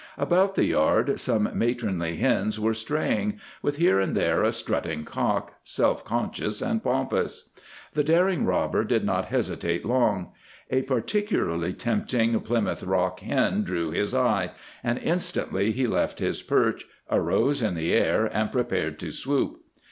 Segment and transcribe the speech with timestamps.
[0.17, 5.53] About the yard some matronly hens were straying, with here and there a strutting cock,
[5.61, 7.51] self conscious and pompous.
[7.93, 10.31] The daring robber did not hesitate long.
[10.71, 14.53] A particularly tempting Plymouth Rock hen drew his eye,
[14.83, 19.59] and instantly he left his perch, arose in the air, and prepared to swoop.